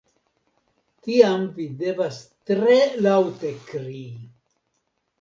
[1.07, 2.19] Tiam vi devas
[2.51, 4.07] tre laŭte krii.